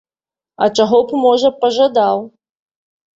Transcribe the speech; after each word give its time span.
А 0.65 0.69
чаго 0.79 1.01
б, 1.11 1.19
можа, 1.25 1.51
пажадаў! 1.65 2.25